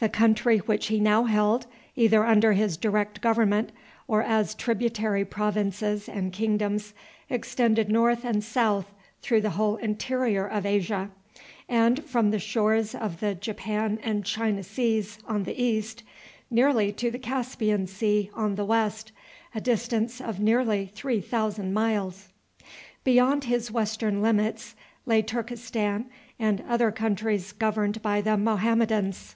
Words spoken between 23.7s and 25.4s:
western limits lay